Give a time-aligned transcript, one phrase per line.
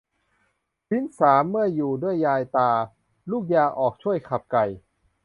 [0.87, 2.71] ชิ้นสามเมื่ออยู่ด้วยยายตา
[3.31, 4.65] ลูกยาออกช่วยขับไก่